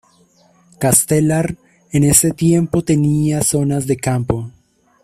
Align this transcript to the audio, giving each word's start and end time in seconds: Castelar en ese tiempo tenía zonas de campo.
Castelar 0.79 1.57
en 1.91 2.03
ese 2.03 2.31
tiempo 2.31 2.81
tenía 2.81 3.43
zonas 3.43 3.85
de 3.85 3.97
campo. 3.97 4.49